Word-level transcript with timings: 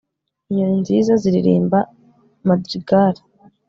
inyoni 0.49 0.77
nziza 0.83 1.13
ziririmba 1.21 1.79
madrigals 2.47 3.21